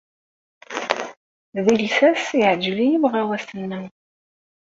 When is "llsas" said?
1.79-2.25